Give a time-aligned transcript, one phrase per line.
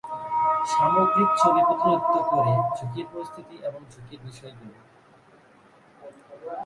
[0.65, 4.83] সামগ্রিক ছবি প্রতিনিধিত্ব করে ঝুঁকির পরিস্থিতি এবং ঝুঁকির বিষয়গুলির।